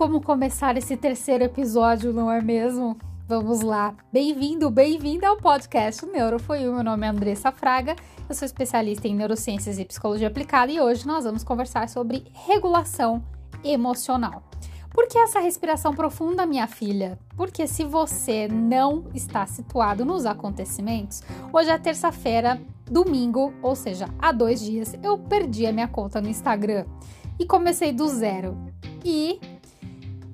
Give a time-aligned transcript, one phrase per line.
[0.00, 2.96] como começar esse terceiro episódio, não é mesmo?
[3.28, 3.94] Vamos lá.
[4.10, 7.94] Bem-vindo, bem-vinda ao podcast Neuro Foi Meu nome é Andressa Fraga,
[8.26, 13.22] eu sou especialista em neurociências e psicologia aplicada e hoje nós vamos conversar sobre regulação
[13.62, 14.42] emocional.
[14.90, 17.18] Por que essa respiração profunda, minha filha?
[17.36, 24.32] Porque se você não está situado nos acontecimentos, hoje é terça-feira, domingo, ou seja, há
[24.32, 26.86] dois dias, eu perdi a minha conta no Instagram
[27.38, 28.56] e comecei do zero.
[29.04, 29.38] E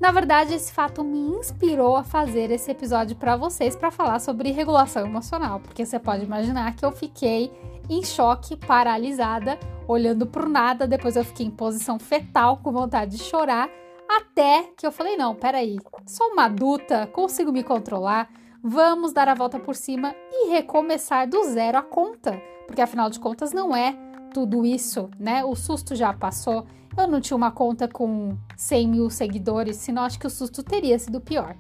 [0.00, 4.50] na verdade, esse fato me inspirou a fazer esse episódio para vocês para falar sobre
[4.50, 7.50] regulação emocional, porque você pode imaginar que eu fiquei
[7.88, 13.22] em choque, paralisada, olhando pro nada, depois eu fiquei em posição fetal com vontade de
[13.22, 13.70] chorar,
[14.08, 18.28] até que eu falei: "Não, peraí, sou uma adulta, consigo me controlar,
[18.62, 23.18] vamos dar a volta por cima e recomeçar do zero a conta, porque afinal de
[23.18, 23.96] contas não é
[24.34, 25.44] tudo isso, né?
[25.44, 26.66] O susto já passou.
[26.96, 30.98] Eu não tinha uma conta com 100 mil seguidores, senão acho que o susto teria
[30.98, 31.56] sido pior.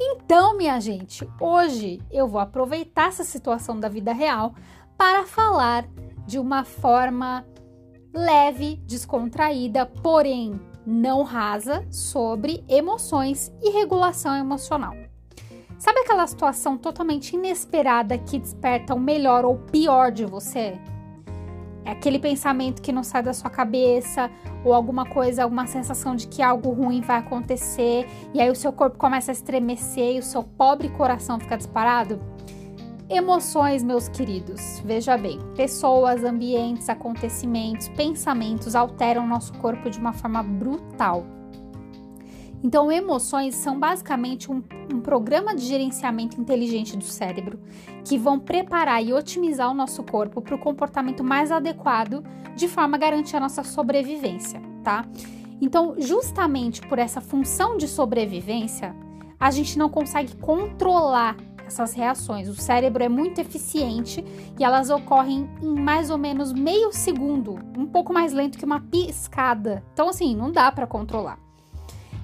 [0.00, 4.54] Então, minha gente, hoje eu vou aproveitar essa situação da vida real
[4.96, 5.86] para falar
[6.26, 7.44] de uma forma
[8.12, 14.94] leve, descontraída, porém não rasa, sobre emoções e regulação emocional.
[15.78, 20.78] Sabe aquela situação totalmente inesperada que desperta o melhor ou pior de você?
[21.84, 24.30] É aquele pensamento que não sai da sua cabeça,
[24.64, 28.72] ou alguma coisa, alguma sensação de que algo ruim vai acontecer, e aí o seu
[28.72, 32.20] corpo começa a estremecer e o seu pobre coração fica disparado?
[33.08, 34.80] Emoções, meus queridos.
[34.84, 41.24] Veja bem, pessoas, ambientes, acontecimentos, pensamentos alteram nosso corpo de uma forma brutal.
[42.62, 47.58] Então, emoções são basicamente um, um, programa de gerenciamento inteligente do cérebro
[48.04, 52.22] que vão preparar e otimizar o nosso corpo para o comportamento mais adequado,
[52.54, 55.06] de forma a garantir a nossa sobrevivência, tá?
[55.60, 58.94] Então, justamente por essa função de sobrevivência,
[59.38, 62.48] a gente não consegue controlar essas reações.
[62.48, 64.24] O cérebro é muito eficiente
[64.58, 68.80] e elas ocorrem em mais ou menos meio segundo, um pouco mais lento que uma
[68.80, 69.82] piscada.
[69.92, 71.38] Então, assim, não dá para controlar.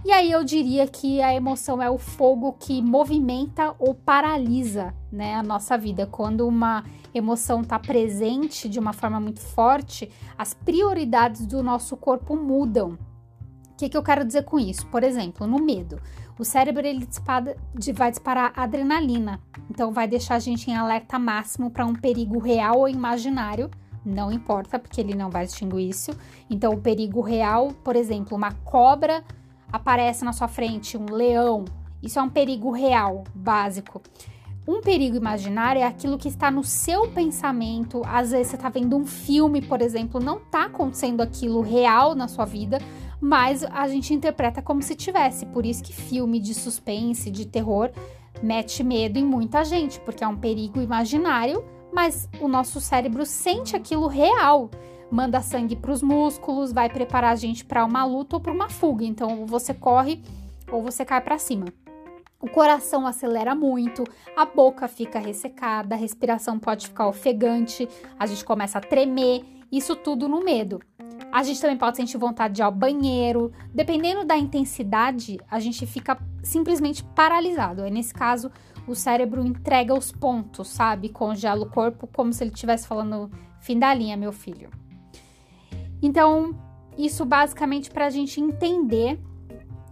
[0.06, 5.34] E aí eu diria que a emoção é o fogo que movimenta ou paralisa, né,
[5.34, 6.06] a nossa vida.
[6.06, 10.08] Quando uma emoção está presente de uma forma muito forte,
[10.38, 12.96] as prioridades do nosso corpo mudam.
[13.72, 14.86] O que, que eu quero dizer com isso?
[14.86, 16.00] Por exemplo, no medo,
[16.38, 17.56] o cérebro ele dispara,
[17.92, 22.78] vai disparar adrenalina, então vai deixar a gente em alerta máximo para um perigo real
[22.78, 23.68] ou imaginário.
[24.04, 26.12] Não importa, porque ele não vai distinguir isso.
[26.48, 29.24] Então, o perigo real, por exemplo, uma cobra
[29.72, 31.64] aparece na sua frente um leão,
[32.02, 34.00] isso é um perigo real, básico.
[34.68, 38.02] Um perigo imaginário é aquilo que está no seu pensamento.
[38.04, 42.26] Às vezes você está vendo um filme, por exemplo, não está acontecendo aquilo real na
[42.26, 42.78] sua vida,
[43.20, 45.46] mas a gente interpreta como se tivesse.
[45.46, 47.90] Por isso que filme de suspense, de terror,
[48.42, 53.76] mete medo em muita gente, porque é um perigo imaginário, mas o nosso cérebro sente
[53.76, 54.68] aquilo real
[55.10, 58.68] manda sangue para os músculos, vai preparar a gente para uma luta ou para uma
[58.68, 59.04] fuga.
[59.04, 60.22] Então, você corre
[60.70, 61.66] ou você cai para cima.
[62.40, 64.04] O coração acelera muito,
[64.36, 69.96] a boca fica ressecada, a respiração pode ficar ofegante, a gente começa a tremer, isso
[69.96, 70.80] tudo no medo.
[71.32, 73.52] A gente também pode sentir vontade de ir ao banheiro.
[73.74, 77.82] Dependendo da intensidade, a gente fica simplesmente paralisado.
[77.82, 78.50] Aí, nesse caso,
[78.86, 81.08] o cérebro entrega os pontos, sabe?
[81.08, 83.30] Congela o corpo como se ele estivesse falando
[83.60, 84.70] fim da linha, meu filho.
[86.02, 86.54] Então,
[86.96, 89.20] isso basicamente para a gente entender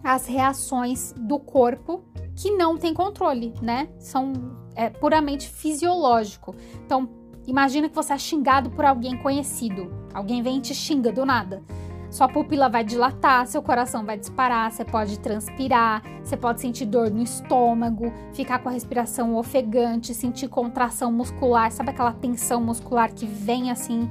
[0.03, 2.05] as reações do corpo
[2.37, 3.89] que não tem controle, né?
[3.99, 4.33] São
[4.75, 6.55] é, puramente fisiológico.
[6.85, 7.09] Então,
[7.47, 9.91] imagina que você é xingado por alguém conhecido.
[10.13, 11.63] Alguém vem e te xinga do nada.
[12.11, 17.11] Sua pupila vai dilatar, seu coração vai disparar, você pode transpirar, você pode sentir dor
[17.11, 23.27] no estômago, ficar com a respiração ofegante, sentir contração muscular, sabe aquela tensão muscular que
[23.27, 24.09] vem assim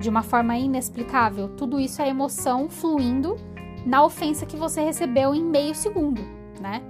[0.00, 3.36] de uma forma inexplicável, tudo isso é emoção fluindo
[3.86, 6.20] na ofensa que você recebeu em meio segundo,
[6.60, 6.82] né?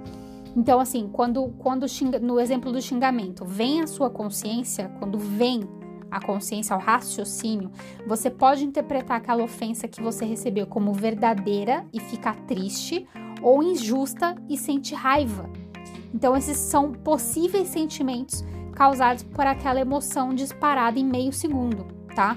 [0.56, 5.62] Então, assim, quando, quando xinga, no exemplo do xingamento, vem a sua consciência, quando vem
[6.10, 7.72] a consciência, ao raciocínio,
[8.06, 13.06] você pode interpretar aquela ofensa que você recebeu como verdadeira e ficar triste,
[13.42, 15.50] ou injusta e sentir raiva.
[16.14, 21.84] Então, esses são possíveis sentimentos causados por aquela emoção disparada em meio segundo,
[22.14, 22.36] tá?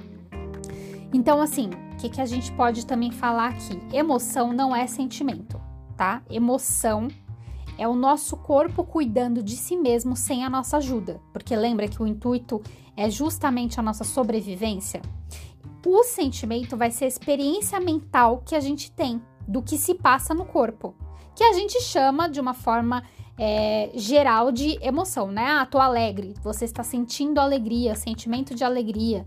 [1.13, 3.79] Então, assim, o que, que a gente pode também falar aqui?
[3.93, 5.59] Emoção não é sentimento,
[5.95, 6.21] tá?
[6.29, 7.07] Emoção
[7.77, 12.01] é o nosso corpo cuidando de si mesmo sem a nossa ajuda, porque lembra que
[12.01, 12.61] o intuito
[12.95, 15.01] é justamente a nossa sobrevivência?
[15.85, 19.21] O sentimento vai ser a experiência mental que a gente tem.
[19.47, 20.93] do que se passa no corpo,
[21.33, 23.01] que a gente chama de uma forma
[23.37, 25.45] é, geral de emoção, né?
[25.45, 29.25] Ah, tô alegre, você está sentindo alegria, sentimento de alegria,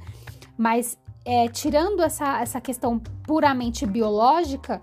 [0.58, 4.80] mas é, tirando essa, essa questão puramente biológica,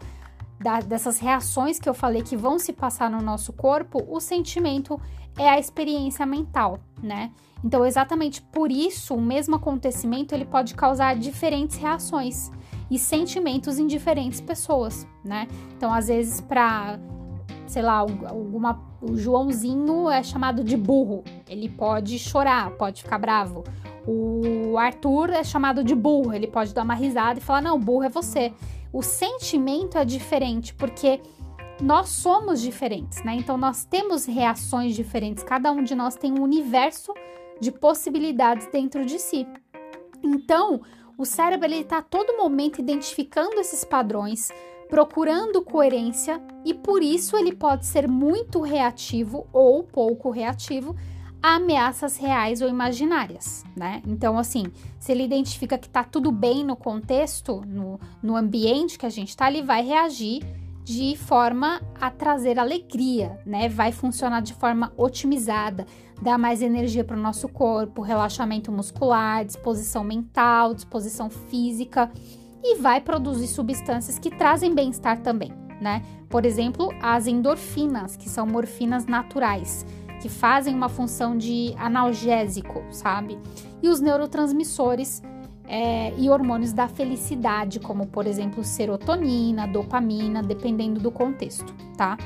[0.60, 5.00] da, dessas reações que eu falei que vão se passar no nosso corpo, o sentimento
[5.38, 7.32] é a experiência mental, né?
[7.64, 12.52] Então, exatamente por isso, o mesmo acontecimento ele pode causar diferentes reações
[12.90, 15.48] e sentimentos em diferentes pessoas, né?
[15.76, 17.00] Então, às vezes, para
[17.68, 23.64] sei lá, alguma, o Joãozinho é chamado de burro, ele pode chorar, pode ficar bravo.
[24.08, 28.04] O Arthur é chamado de burro, ele pode dar uma risada e falar: Não, burro
[28.04, 28.54] é você.
[28.94, 31.20] O sentimento é diferente, porque
[31.82, 33.36] nós somos diferentes, né?
[33.36, 37.14] Então nós temos reações diferentes, cada um de nós tem um universo
[37.60, 39.46] de possibilidades dentro de si.
[40.24, 40.82] Então,
[41.18, 44.50] o cérebro ele está a todo momento identificando esses padrões,
[44.88, 50.96] procurando coerência e por isso ele pode ser muito reativo ou pouco reativo
[51.42, 54.02] ameaças reais ou imaginárias, né?
[54.06, 54.66] Então, assim,
[55.00, 59.36] se ele identifica que tá tudo bem no contexto, no, no ambiente que a gente
[59.36, 60.44] tá, ele vai reagir
[60.84, 63.68] de forma a trazer alegria, né?
[63.68, 65.86] Vai funcionar de forma otimizada,
[66.22, 72.10] dar mais energia para o nosso corpo, relaxamento muscular, disposição mental, disposição física
[72.64, 75.52] e vai produzir substâncias que trazem bem-estar também,
[75.82, 76.02] né?
[76.30, 79.86] Por exemplo, as endorfinas, que são morfinas naturais,
[80.22, 83.38] que fazem uma função de analgésico, sabe?
[83.82, 85.22] E os neurotransmissores
[85.68, 92.18] é, e hormônios da felicidade, como por exemplo serotonina, dopamina, dependendo do contexto, tá?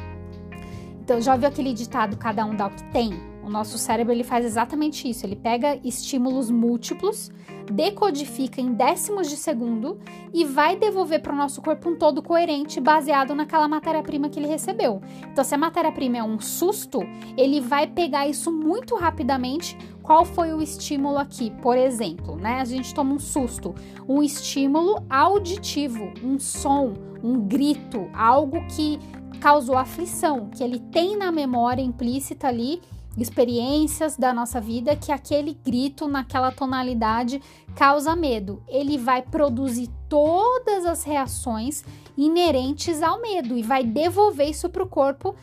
[1.01, 3.30] Então, já ouviu aquele ditado cada um dá o que tem?
[3.43, 5.25] O nosso cérebro ele faz exatamente isso.
[5.25, 7.31] Ele pega estímulos múltiplos,
[7.71, 9.99] decodifica em décimos de segundo
[10.33, 14.47] e vai devolver para o nosso corpo um todo coerente baseado naquela matéria-prima que ele
[14.47, 15.01] recebeu.
[15.31, 16.99] Então, se a matéria-prima é um susto,
[17.37, 19.77] ele vai pegar isso muito rapidamente.
[20.03, 21.51] Qual foi o estímulo aqui?
[21.61, 22.59] Por exemplo, né?
[22.59, 23.73] A gente toma um susto,
[24.07, 28.99] um estímulo auditivo, um som, um grito, algo que
[29.39, 32.81] causou aflição, que ele tem na memória implícita ali
[33.17, 37.41] experiências da nossa vida que aquele grito naquela tonalidade
[37.75, 38.63] causa medo.
[38.67, 41.83] Ele vai produzir todas as reações
[42.17, 45.35] inerentes ao medo e vai devolver isso para o corpo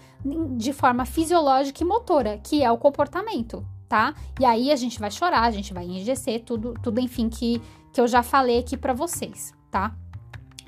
[0.56, 4.14] de forma fisiológica e motora, que é o comportamento, tá?
[4.40, 7.62] E aí a gente vai chorar, a gente vai enrijecer, tudo, tudo enfim que,
[7.92, 9.94] que eu já falei aqui para vocês, tá?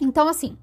[0.00, 0.56] Então, assim,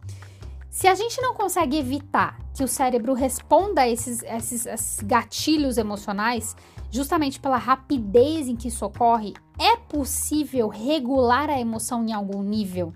[0.78, 5.76] se a gente não consegue evitar que o cérebro responda a esses, esses, esses, gatilhos
[5.76, 6.56] emocionais,
[6.92, 12.94] justamente pela rapidez em que isso ocorre, é possível regular a emoção em algum nível?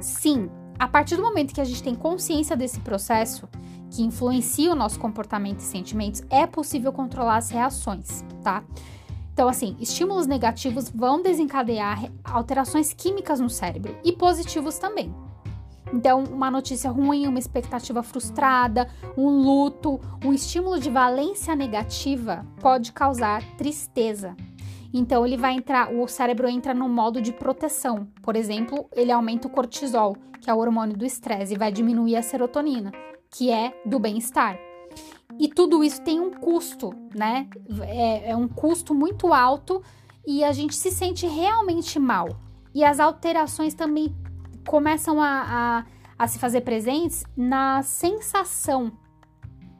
[0.00, 3.46] Sim, a partir do momento que a gente tem consciência desse processo,
[3.90, 8.64] que influencia o nosso comportamento e sentimentos, é possível controlar as reações, tá?
[9.34, 15.14] Então, assim, estímulos negativos vão desencadear alterações químicas no cérebro e positivos também.
[15.92, 22.92] Então, uma notícia ruim, uma expectativa frustrada, um luto, um estímulo de valência negativa pode
[22.92, 24.36] causar tristeza.
[24.92, 28.08] Então, ele vai entrar, o cérebro entra no modo de proteção.
[28.22, 32.16] Por exemplo, ele aumenta o cortisol, que é o hormônio do estresse, e vai diminuir
[32.16, 32.92] a serotonina,
[33.30, 34.58] que é do bem-estar.
[35.38, 37.48] E tudo isso tem um custo, né?
[37.82, 39.82] É, é um custo muito alto
[40.26, 42.28] e a gente se sente realmente mal.
[42.74, 44.14] E as alterações também
[44.70, 45.84] começam a, a,
[46.16, 48.92] a se fazer presentes na sensação,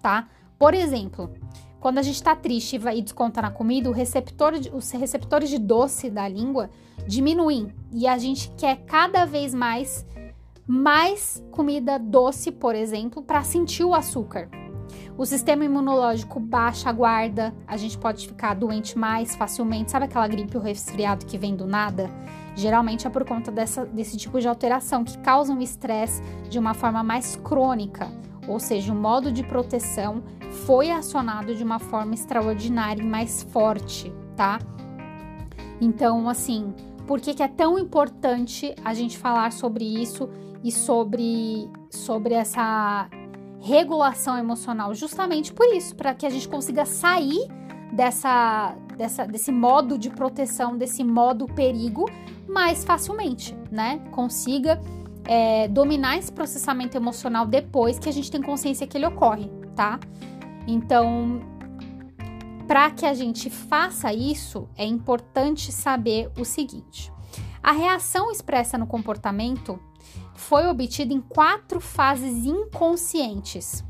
[0.03, 0.29] tá?
[0.59, 1.33] Por exemplo,
[1.79, 6.11] quando a gente está triste e desconta na comida, receptor de, os receptores de doce
[6.11, 6.71] da língua
[7.07, 10.05] diminuem e a gente quer cada vez mais
[10.67, 14.51] mais comida doce, por exemplo, para sentir o açúcar.
[15.17, 19.91] O sistema imunológico baixa a guarda, a gente pode ficar doente mais facilmente.
[19.91, 22.11] Sabe aquela gripe ou resfriado que vem do nada?
[22.55, 26.75] Geralmente é por conta dessa, desse tipo de alteração que causa um estresse de uma
[26.75, 28.09] forma mais crônica,
[28.49, 30.23] ou seja, o modo de proteção
[30.67, 34.59] foi acionado de uma forma extraordinária e mais forte, tá?
[35.81, 36.75] Então, assim,
[37.07, 40.29] por que, que é tão importante a gente falar sobre isso
[40.63, 43.09] e sobre, sobre essa
[43.61, 44.95] regulação emocional?
[44.95, 47.49] Justamente por isso, para que a gente consiga sair
[47.93, 52.07] dessa, dessa, desse modo de proteção, desse modo perigo,
[52.49, 54.01] mais facilmente, né?
[54.11, 54.81] Consiga
[55.25, 59.99] é, dominar esse processamento emocional depois que a gente tem consciência que ele ocorre, tá?
[60.67, 61.41] Então,
[62.67, 67.13] para que a gente faça isso, é importante saber o seguinte:
[67.63, 69.79] a reação expressa no comportamento
[70.41, 73.85] foi obtido em quatro fases inconscientes: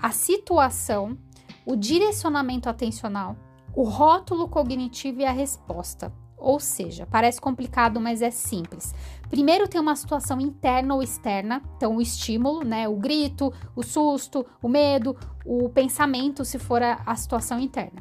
[0.00, 1.18] a situação,
[1.66, 3.36] o direcionamento atencional,
[3.74, 6.12] o rótulo cognitivo e a resposta.
[6.40, 8.94] Ou seja, parece complicado, mas é simples.
[9.28, 14.46] Primeiro tem uma situação interna ou externa, então o estímulo, né, o grito, o susto,
[14.62, 18.00] o medo, o pensamento, se for a, a situação interna.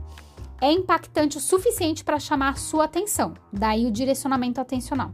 [0.62, 5.12] É impactante o suficiente para chamar a sua atenção, daí o direcionamento atencional.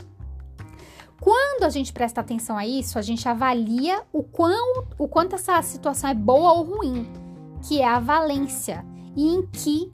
[1.23, 5.61] Quando a gente presta atenção a isso, a gente avalia o, quão, o quanto essa
[5.61, 7.09] situação é boa ou ruim,
[7.65, 9.89] que é a valência, e em que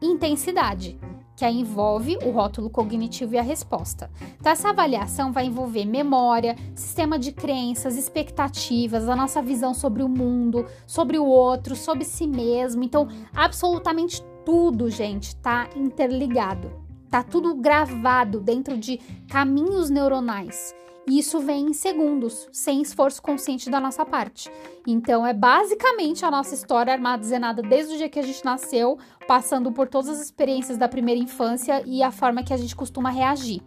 [0.00, 0.98] intensidade
[1.36, 4.10] que aí envolve o rótulo cognitivo e a resposta.
[4.40, 10.08] Então, essa avaliação vai envolver memória, sistema de crenças, expectativas, a nossa visão sobre o
[10.08, 12.82] mundo, sobre o outro, sobre si mesmo.
[12.82, 16.81] Então, absolutamente tudo, gente, tá interligado.
[17.12, 20.74] Tá tudo gravado dentro de caminhos neuronais.
[21.06, 24.50] E isso vem em segundos, sem esforço consciente da nossa parte.
[24.86, 29.70] Então, é basicamente a nossa história armazenada desde o dia que a gente nasceu, passando
[29.70, 33.60] por todas as experiências da primeira infância e a forma que a gente costuma reagir.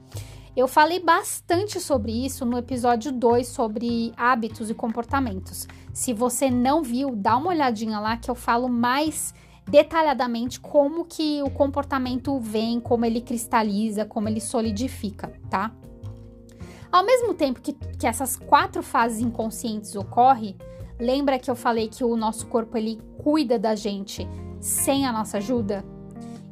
[0.57, 5.67] Eu falei bastante sobre isso no episódio 2 sobre hábitos e comportamentos.
[5.93, 9.35] Se você não viu, dá uma olhadinha lá que eu falo mais
[9.69, 15.71] detalhadamente como que o comportamento vem, como ele cristaliza, como ele solidifica, tá?
[16.91, 20.55] Ao mesmo tempo que, que essas quatro fases inconscientes ocorrem,
[20.99, 24.27] lembra que eu falei que o nosso corpo ele cuida da gente
[24.61, 25.83] sem a nossa ajuda?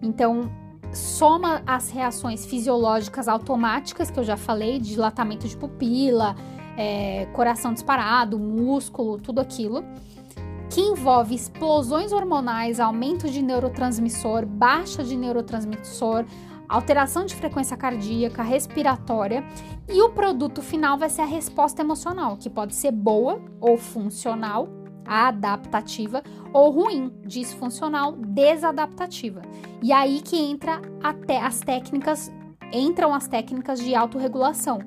[0.01, 0.51] Então,
[0.91, 6.35] soma as reações fisiológicas automáticas que eu já falei, dilatamento de pupila,
[6.77, 9.83] é, coração disparado, músculo, tudo aquilo,
[10.73, 16.25] que envolve explosões hormonais, aumento de neurotransmissor, baixa de neurotransmissor,
[16.67, 19.45] alteração de frequência cardíaca, respiratória,
[19.87, 24.67] e o produto final vai ser a resposta emocional, que pode ser boa ou funcional,
[25.05, 29.43] adaptativa, ou ruim, disfuncional, desadaptativa.
[29.79, 32.31] E aí que entra até as técnicas,
[32.71, 34.79] entram as técnicas de autorregulação,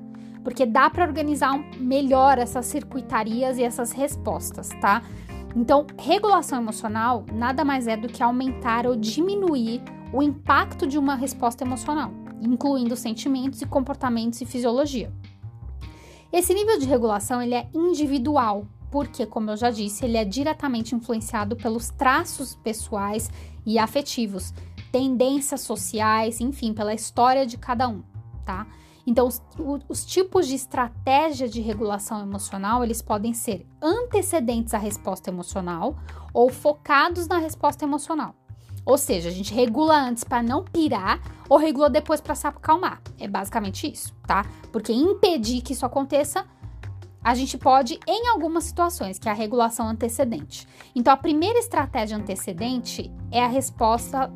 [0.43, 5.01] porque dá para organizar melhor essas circuitarias e essas respostas, tá?
[5.55, 9.81] Então, regulação emocional nada mais é do que aumentar ou diminuir
[10.13, 12.11] o impacto de uma resposta emocional,
[12.41, 15.11] incluindo sentimentos e comportamentos e fisiologia.
[16.31, 20.95] Esse nível de regulação ele é individual, porque, como eu já disse, ele é diretamente
[20.95, 23.29] influenciado pelos traços pessoais
[23.65, 24.53] e afetivos,
[24.91, 28.01] tendências sociais, enfim, pela história de cada um,
[28.45, 28.67] tá?
[29.07, 29.41] Então, os,
[29.87, 35.95] os, tipos de estratégia de regulação emocional, eles podem ser antecedentes à resposta emocional
[36.33, 38.35] ou focados na resposta emocional.
[38.85, 43.01] Ou seja, a gente regula antes para não pirar ou regula depois para se acalmar.
[43.17, 44.45] É basicamente isso, tá?
[44.73, 46.45] Porque impedir que isso aconteça,
[47.23, 50.67] a gente pode em algumas situações, que é a regulação antecedente.
[50.93, 54.29] Então, a primeira estratégia antecedente é a resposta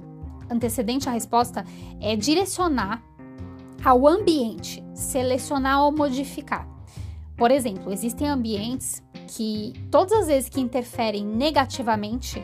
[0.50, 1.66] antecedente à resposta
[2.02, 3.02] é direcionar
[3.84, 6.68] ao ambiente, selecionar ou modificar.
[7.36, 12.44] Por exemplo, existem ambientes que todas as vezes que interferem negativamente,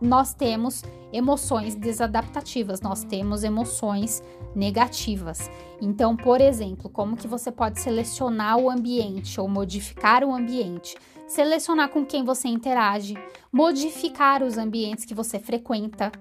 [0.00, 0.82] nós temos
[1.12, 4.22] emoções desadaptativas, nós temos emoções
[4.54, 5.50] negativas.
[5.80, 10.96] Então, por exemplo, como que você pode selecionar o ambiente ou modificar o ambiente?
[11.26, 13.16] Selecionar com quem você interage,
[13.50, 16.12] modificar os ambientes que você frequenta.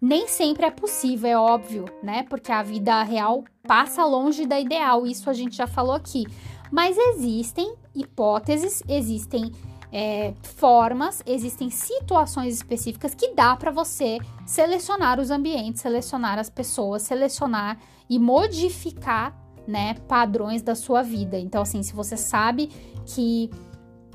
[0.00, 2.24] Nem sempre é possível, é óbvio, né?
[2.28, 6.24] Porque a vida real passa longe da ideal, isso a gente já falou aqui.
[6.70, 9.52] Mas existem hipóteses, existem
[9.92, 17.02] é, formas, existem situações específicas que dá para você selecionar os ambientes, selecionar as pessoas,
[17.02, 19.34] selecionar e modificar,
[19.66, 21.38] né, padrões da sua vida.
[21.38, 22.68] Então, assim, se você sabe
[23.06, 23.50] que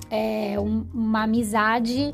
[0.09, 2.13] é, um, uma amizade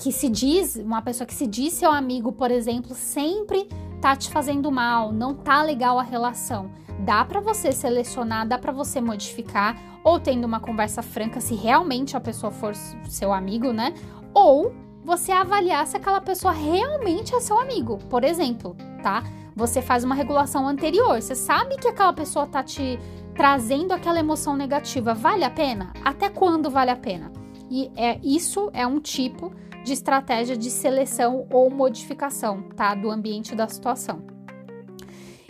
[0.00, 3.68] que se diz, uma pessoa que se diz seu amigo, por exemplo, sempre
[4.00, 6.70] tá te fazendo mal, não tá legal a relação.
[7.00, 12.16] Dá para você selecionar, dá para você modificar, ou tendo uma conversa franca se realmente
[12.16, 13.92] a pessoa for seu amigo, né?
[14.32, 14.72] Ou
[15.04, 17.98] você avaliar se aquela pessoa realmente é seu amigo.
[18.08, 19.22] Por exemplo, tá?
[19.54, 22.98] Você faz uma regulação anterior, você sabe que aquela pessoa tá te
[23.34, 25.12] trazendo aquela emoção negativa.
[25.12, 25.92] Vale a pena?
[26.02, 27.30] Até quando vale a pena?
[27.70, 29.52] E é isso é um tipo
[29.84, 32.94] de estratégia de seleção ou modificação, tá?
[32.94, 34.22] Do ambiente da situação.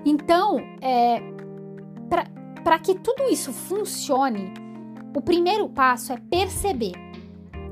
[0.05, 1.21] Então, é,
[2.63, 4.53] para que tudo isso funcione,
[5.17, 6.93] o primeiro passo é perceber,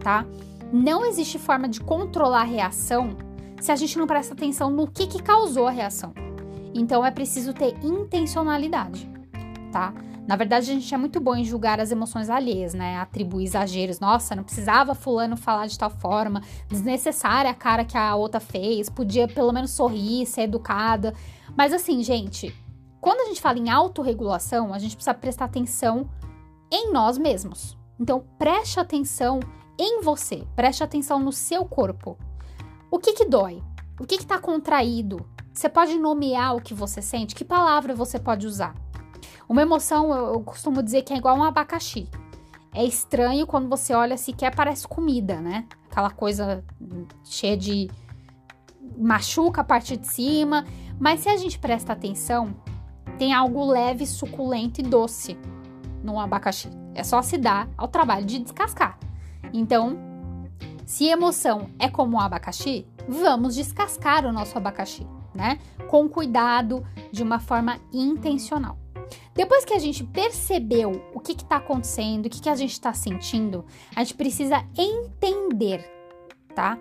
[0.03, 0.27] tá?
[0.73, 3.17] Não existe forma de controlar a reação
[3.61, 6.13] se a gente não presta atenção no que, que causou a reação.
[6.75, 9.11] Então é preciso ter intencionalidade,
[9.73, 9.93] tá?
[10.29, 12.99] Na verdade, a gente é muito bom em julgar as emoções alheias, né?
[12.99, 13.99] Atribuir exageros.
[13.99, 18.91] Nossa, não precisava fulano falar de tal forma, desnecessária a cara que a outra fez,
[18.91, 21.15] podia pelo menos sorrir, ser educada.
[21.57, 22.55] Mas assim, gente,
[23.01, 26.11] quando a gente fala em autorregulação, a gente precisa prestar atenção
[26.71, 27.79] em nós mesmos.
[27.99, 29.41] Então, preste atenção
[29.79, 32.19] em você, preste atenção no seu corpo.
[32.91, 33.63] O que que dói?
[33.99, 35.27] O que que tá contraído?
[35.55, 37.35] Você pode nomear o que você sente?
[37.35, 38.75] Que palavra você pode usar?
[39.49, 42.09] Uma emoção, eu, costumo dizer que é igual um abacaxi.
[42.75, 45.67] É estranho quando você olha sequer parece comida, né?
[45.91, 46.65] Aquela coisa
[47.25, 47.91] cheia de
[48.97, 50.65] machuca a parte de cima.
[50.99, 52.55] Mas se a gente presta atenção,
[53.19, 55.39] tem algo leve, suculento e doce
[56.03, 56.71] no abacaxi.
[56.95, 58.99] É só se dar ao trabalho de descascar.
[59.53, 59.97] Então,
[60.85, 65.59] se emoção é como um abacaxi, vamos descascar o nosso abacaxi, né?
[65.89, 68.79] Com cuidado, de uma forma intencional.
[69.35, 72.93] Depois que a gente percebeu o que está acontecendo, o que, que a gente está
[72.93, 75.85] sentindo, a gente precisa entender,
[76.55, 76.79] tá?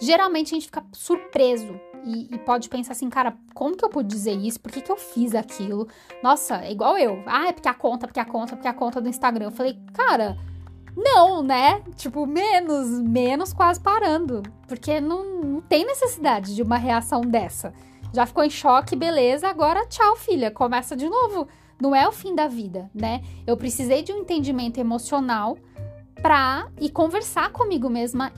[0.00, 4.08] Geralmente a gente fica surpreso e, e, pode pensar assim, cara, como que eu pude
[4.08, 4.58] dizer isso?
[4.58, 5.86] Por que, que eu fiz aquilo?
[6.22, 7.22] Nossa, é igual eu.
[7.26, 9.46] Ah, é porque a conta, porque a conta, porque a conta do Instagram.
[9.46, 10.36] Eu falei, cara,
[10.96, 11.80] não, né?
[11.96, 14.42] Tipo, menos, menos quase parando.
[14.66, 17.72] Porque não, não tem necessidade de uma reação dessa.
[18.12, 21.48] Já ficou em choque, beleza, agora tchau, filha, começa de novo
[21.82, 23.22] não é o fim da vida, né?
[23.44, 25.58] Eu precisei de um entendimento emocional
[26.22, 28.32] pra ir conversar comigo mesma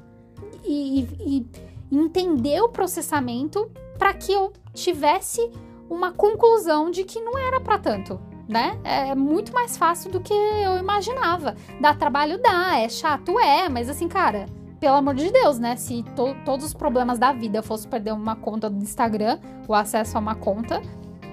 [0.65, 1.47] e, e,
[1.93, 5.51] e entender o processamento para que eu tivesse
[5.91, 8.81] uma conclusão de que não era para tanto, né?
[8.83, 11.55] É muito mais fácil do que eu imaginava.
[11.79, 14.47] Dá trabalho, dá, é chato, é, mas assim, cara,
[14.85, 15.77] pelo amor de Deus, né?
[15.77, 20.19] Se to todos os problemas da vida fosse perder uma conta do Instagram, o acesso
[20.19, 20.83] a uma conta,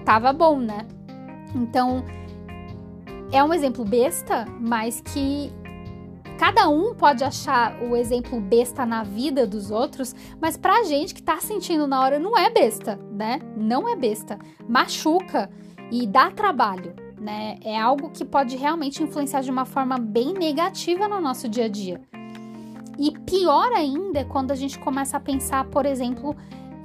[0.06, 0.88] tava bom, né?
[1.54, 2.02] Então,
[3.30, 5.52] é um exemplo besta, mas que
[6.40, 11.22] cada um pode achar o exemplo besta na vida dos outros, mas pra gente que
[11.22, 13.42] tá sentindo na hora não é besta, né?
[13.58, 14.40] Não é besta.
[14.66, 15.50] Machuca
[15.92, 17.58] e dá trabalho, né?
[17.66, 21.70] É algo que pode realmente influenciar de uma forma bem negativa no nosso dia a
[21.70, 22.00] dia.
[23.00, 26.36] E pior ainda é quando a gente começa a pensar, por exemplo,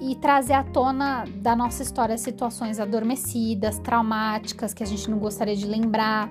[0.00, 5.56] e trazer à tona da nossa história situações adormecidas, traumáticas que a gente não gostaria
[5.56, 6.28] de lembrar.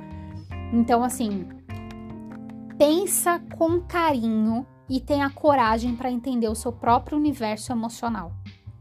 [0.73, 1.47] Então, assim,
[2.77, 8.31] pensa com carinho e tenha coragem para entender o seu próprio universo emocional,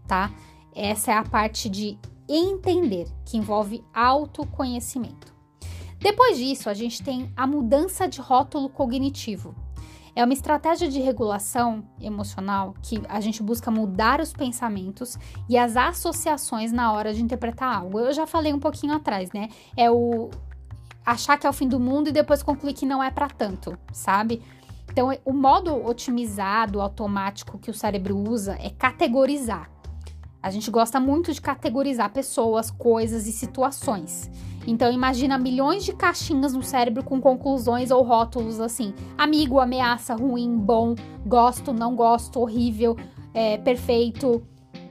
[0.07, 0.31] tá?
[0.75, 5.33] Essa é a parte de entender, que envolve autoconhecimento.
[5.99, 9.55] Depois disso, a gente tem a mudança de rótulo cognitivo.
[10.17, 15.77] É uma estratégia de regulação emocional que a gente busca mudar os pensamentos e as
[15.77, 17.99] associações na hora de interpretar algo.
[17.99, 19.49] Eu já falei um pouquinho atrás, né?
[19.77, 20.31] É o
[21.05, 23.77] achar que é o fim do mundo e depois concluir que não é para tanto,
[23.93, 24.41] sabe?
[24.91, 29.69] Então, o modo otimizado, automático que o cérebro usa é categorizar.
[30.41, 34.31] A gente gosta muito de categorizar pessoas, coisas e situações.
[34.67, 40.57] Então imagina milhões de caixinhas no cérebro com conclusões ou rótulos assim: amigo, ameaça, ruim,
[40.57, 40.95] bom,
[41.27, 42.97] gosto, não gosto, horrível,
[43.33, 44.43] é, perfeito,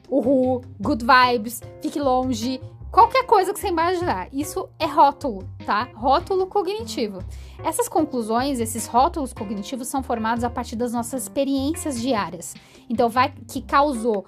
[0.10, 2.62] uhul, good vibes, fique longe.
[2.92, 5.90] Qualquer coisa que você imaginar, isso é rótulo, tá?
[5.96, 7.24] Rótulo cognitivo.
[7.64, 12.54] Essas conclusões, esses rótulos cognitivos são formados a partir das nossas experiências diárias.
[12.88, 14.28] Então, vai que causou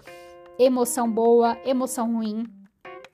[0.58, 2.44] emoção boa, emoção ruim,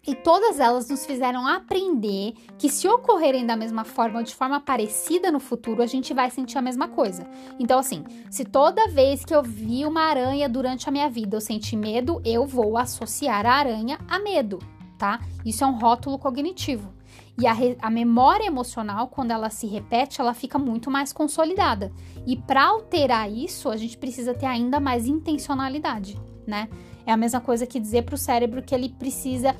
[0.05, 4.59] e todas elas nos fizeram aprender que se ocorrerem da mesma forma ou de forma
[4.59, 7.27] parecida no futuro, a gente vai sentir a mesma coisa.
[7.59, 11.41] Então, assim, se toda vez que eu vi uma aranha durante a minha vida eu
[11.41, 14.57] senti medo, eu vou associar a aranha a medo,
[14.97, 15.19] tá?
[15.45, 16.91] Isso é um rótulo cognitivo.
[17.39, 21.91] E a, a memória emocional, quando ela se repete, ela fica muito mais consolidada.
[22.25, 26.67] E para alterar isso, a gente precisa ter ainda mais intencionalidade, né?
[27.05, 29.55] É a mesma coisa que dizer para o cérebro que ele precisa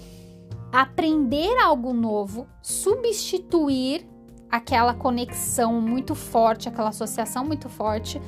[0.72, 4.08] aprender algo novo, substituir
[4.50, 8.22] aquela conexão muito forte, aquela associação muito forte,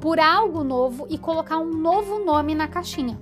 [0.00, 3.20] por algo novo e colocar um novo nome na caixinha.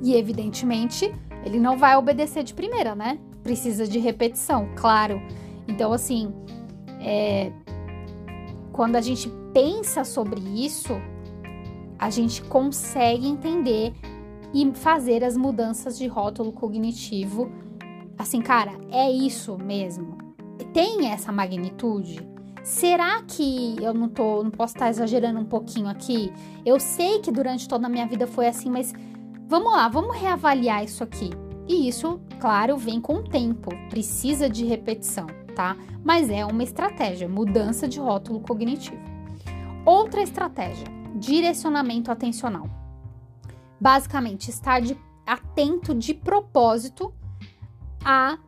[0.00, 1.12] E evidentemente,
[1.44, 3.18] ele não vai obedecer de primeira, né?
[3.42, 5.20] Precisa de repetição, claro.
[5.66, 6.32] Então, assim,
[7.00, 7.52] é,
[8.72, 10.92] quando a gente pensa sobre isso,
[11.98, 13.92] a gente consegue entender
[14.52, 17.50] e fazer as mudanças de rótulo cognitivo
[18.22, 20.16] assim, cara, é isso mesmo?
[20.72, 22.26] Tem essa magnitude?
[22.62, 26.32] Será que eu não tô, não posso estar exagerando um pouquinho aqui?
[26.64, 28.92] Eu sei que durante toda a minha vida foi assim, mas
[29.48, 31.30] vamos lá, vamos reavaliar isso aqui.
[31.66, 35.26] E isso, claro, vem com o tempo, precisa de repetição.
[35.54, 35.76] tá?
[36.02, 38.96] Mas é uma estratégia, mudança de rótulo cognitivo.
[39.84, 42.70] Outra estratégia, direcionamento atencional.
[43.80, 47.12] Basicamente, estar de, atento de propósito
[48.04, 48.38] a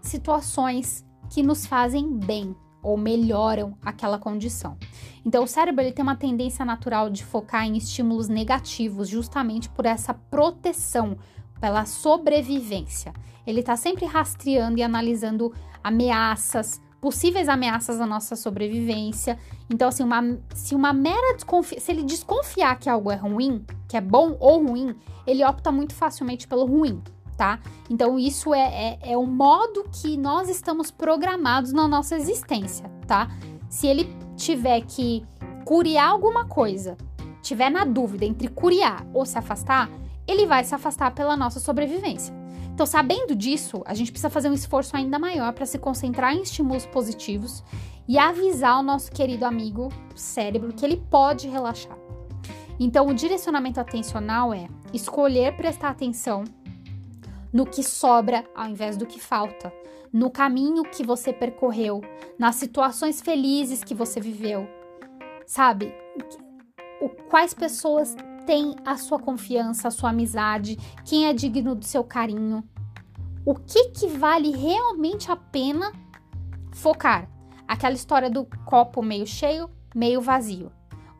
[0.00, 4.76] situações que nos fazem bem ou melhoram aquela condição.
[5.24, 9.86] Então, o cérebro ele tem uma tendência natural de focar em estímulos negativos, justamente por
[9.86, 11.18] essa proteção,
[11.60, 13.12] pela sobrevivência.
[13.44, 19.36] Ele está sempre rastreando e analisando ameaças, possíveis ameaças à nossa sobrevivência.
[19.68, 21.36] Então, assim, uma, se uma mera
[21.78, 24.94] se ele desconfiar que algo é ruim, que é bom ou ruim,
[25.26, 27.02] ele opta muito facilmente pelo ruim
[27.36, 27.60] tá?
[27.90, 33.30] Então, isso é, é, é o modo que nós estamos programados na nossa existência, tá?
[33.68, 35.24] Se ele tiver que
[35.64, 36.96] curiar alguma coisa,
[37.42, 39.90] tiver na dúvida entre curiar ou se afastar,
[40.26, 42.34] ele vai se afastar pela nossa sobrevivência.
[42.72, 46.42] Então, sabendo disso, a gente precisa fazer um esforço ainda maior para se concentrar em
[46.42, 47.64] estímulos positivos
[48.06, 51.96] e avisar o nosso querido amigo cérebro que ele pode relaxar.
[52.78, 56.44] Então, o direcionamento atencional é escolher prestar atenção
[57.52, 59.72] no que sobra ao invés do que falta,
[60.12, 62.00] no caminho que você percorreu,
[62.38, 64.68] nas situações felizes que você viveu.
[65.46, 65.92] Sabe?
[67.00, 68.14] O, quais pessoas
[68.46, 72.64] têm a sua confiança, a sua amizade, quem é digno do seu carinho.
[73.44, 75.92] O que que vale realmente a pena
[76.72, 77.28] focar?
[77.66, 80.72] Aquela história do copo meio cheio, meio vazio.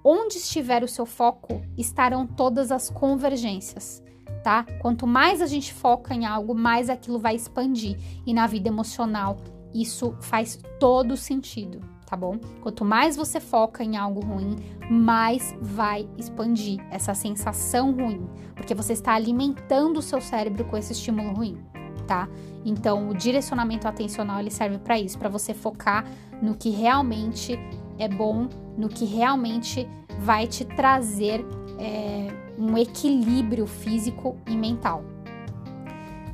[0.05, 4.06] Onde estiver o seu foco, estarão todas as convergências
[4.47, 4.65] tá?
[4.79, 7.99] Quanto mais a gente foca em algo, mais aquilo vai expandir.
[8.25, 9.39] E na vida emocional,
[9.75, 12.39] isso faz todo sentido, tá bom?
[12.61, 14.55] Quanto mais você foca em algo ruim,
[14.89, 20.93] mais vai expandir essa sensação ruim, porque você está alimentando o seu cérebro com esse
[20.93, 21.59] estímulo ruim,
[22.07, 22.29] tá?
[22.65, 26.05] Então, o direcionamento atencional ele serve para isso, para você focar
[26.41, 27.59] no que realmente
[27.99, 29.89] é bom, no que realmente
[30.21, 31.45] vai te trazer
[31.81, 35.05] é, um equilíbrio físico e mental.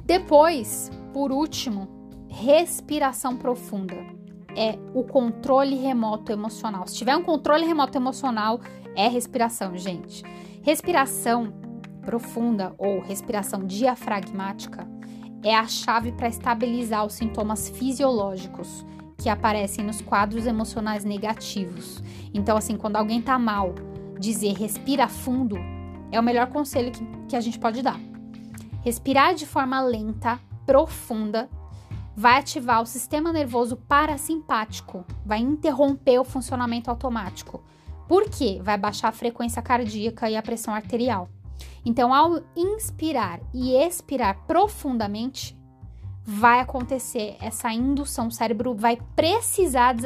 [0.04, 1.88] Depois, por último,
[2.28, 3.96] respiração profunda.
[4.54, 6.87] É o controle remoto emocional.
[6.87, 8.61] Se tiver um controle remoto emocional,
[8.94, 10.22] é respiração, gente.
[10.62, 11.52] Respiração
[12.02, 14.87] profunda ou respiração diafragmática
[15.42, 18.85] é a chave para estabilizar os sintomas fisiológicos
[19.16, 22.02] que aparecem nos quadros emocionais negativos.
[22.35, 23.74] Então, assim, quando alguém tá mal,
[24.18, 25.56] dizer respira fundo
[26.12, 27.98] é o melhor conselho que, que a gente pode dar.
[28.85, 31.48] Respirar de forma lenta, profunda,
[32.14, 37.64] vai ativar o sistema nervoso parasimpático, vai interromper o funcionamento automático.
[38.07, 38.61] Por quê?
[38.62, 41.29] Vai baixar a frequência cardíaca e a pressão arterial.
[41.85, 45.57] Então, ao inspirar e expirar profundamente,
[46.25, 49.96] vai acontecer essa indução, o cérebro vai precisar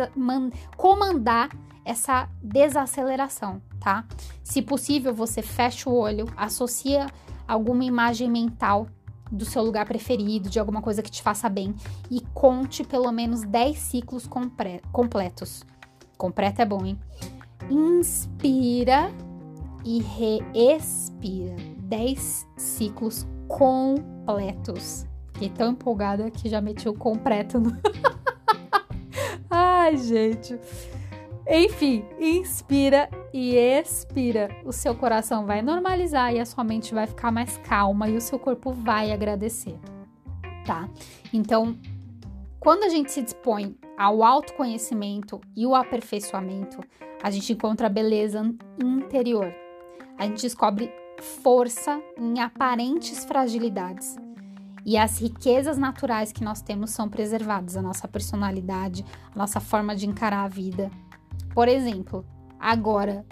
[0.77, 1.51] comandar
[1.87, 4.05] essa desaceleração, tá?
[4.43, 7.07] Se possível, você fecha o olho, associa
[7.47, 8.89] alguma imagem mental
[9.31, 11.75] do seu lugar preferido, de alguma coisa que te faça bem
[12.11, 14.29] e conte pelo menos 10 ciclos
[14.93, 15.65] completos.
[16.19, 16.99] Completo é bom, hein?
[17.71, 19.13] Inspira
[19.85, 21.55] e reexpira.
[21.79, 25.07] 10 ciclos completos.
[25.33, 27.77] Fiquei tão empolgada que já meti o completo no.
[29.51, 30.59] Ai, gente.
[31.49, 34.49] Enfim, inspira e expira.
[34.65, 38.21] O seu coração vai normalizar e a sua mente vai ficar mais calma e o
[38.21, 39.79] seu corpo vai agradecer,
[40.65, 40.89] tá?
[41.33, 41.79] Então,
[42.59, 46.81] quando a gente se dispõe ao autoconhecimento e o aperfeiçoamento,
[47.23, 48.43] a gente encontra beleza
[48.83, 49.55] interior.
[50.19, 50.93] A gente descobre
[51.43, 54.17] força em aparentes fragilidades.
[54.85, 59.05] E as riquezas naturais que nós temos são preservadas, a nossa personalidade,
[59.35, 60.91] a nossa forma de encarar a vida,
[61.57, 62.23] por exemplo,
[62.61, 63.25] agora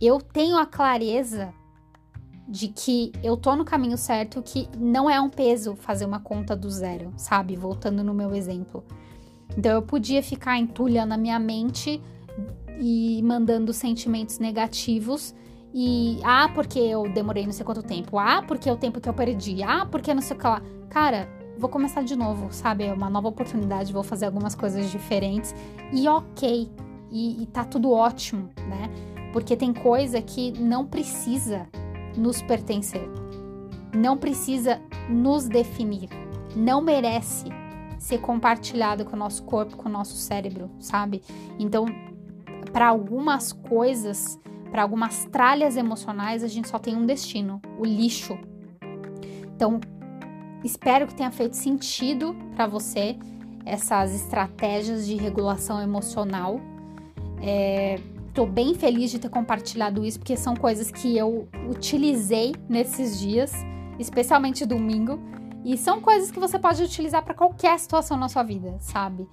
[0.00, 1.52] eu tenho a clareza
[2.46, 6.54] de que eu tô no caminho certo, que não é um peso fazer uma conta
[6.54, 7.56] do zero, sabe?
[7.56, 8.84] Voltando no meu exemplo.
[9.58, 12.00] Então eu podia ficar entulhando a minha mente
[12.78, 15.34] e mandando sentimentos negativos
[15.74, 19.08] e ah, porque eu demorei não sei quanto tempo, ah, porque é o tempo que
[19.08, 20.62] eu perdi, ah, porque não sei o que lá.
[20.88, 22.84] Cara, vou começar de novo, sabe?
[22.84, 25.52] É uma nova oportunidade, vou fazer algumas coisas diferentes
[25.92, 26.70] e ok,
[27.12, 28.90] e, e tá tudo ótimo, né?
[29.32, 31.68] Porque tem coisa que não precisa
[32.16, 33.08] nos pertencer,
[33.94, 36.08] não precisa nos definir,
[36.56, 37.46] não merece
[37.98, 41.22] ser compartilhado com o nosso corpo, com o nosso cérebro, sabe?
[41.58, 41.86] Então,
[42.72, 44.38] para algumas coisas,
[44.70, 48.36] para algumas tralhas emocionais, a gente só tem um destino: o lixo.
[49.54, 49.80] Então,
[50.64, 53.16] espero que tenha feito sentido para você
[53.64, 56.60] essas estratégias de regulação emocional.
[57.42, 57.98] É,
[58.34, 63.52] Tô bem feliz de ter compartilhado isso, porque são coisas que eu utilizei nesses dias,
[63.98, 65.20] especialmente domingo,
[65.62, 69.28] e são coisas que você pode utilizar para qualquer situação na sua vida, sabe?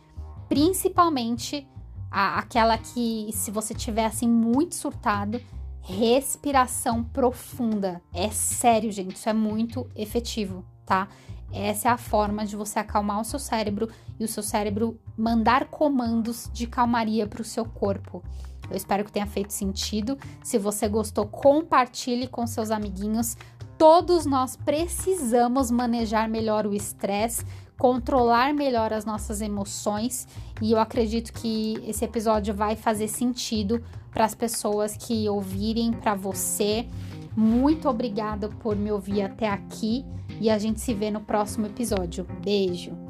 [0.50, 1.66] Principalmente
[2.12, 5.40] a, aquela que, se você tiver assim muito surtado,
[5.82, 8.02] respiração profunda.
[8.14, 11.08] É sério, gente, isso é muito efetivo, tá?
[11.52, 15.66] Essa é a forma de você acalmar o seu cérebro e o seu cérebro mandar
[15.66, 18.24] comandos de calmaria para o seu corpo.
[18.70, 20.18] Eu espero que tenha feito sentido.
[20.44, 23.36] Se você gostou, compartilhe com seus amiguinhos.
[23.78, 27.46] Todos nós precisamos manejar melhor o estresse,
[27.78, 30.28] controlar melhor as nossas emoções,
[30.62, 33.82] e eu acredito que esse episódio vai fazer sentido
[34.12, 36.86] para as pessoas que ouvirem, para você.
[37.38, 40.06] Muito obrigada por me ouvir até aqui
[40.40, 42.26] e a gente se vê no próximo episódio.
[42.44, 43.09] Beijo!